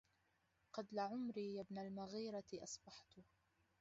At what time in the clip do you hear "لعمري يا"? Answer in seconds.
0.91-1.61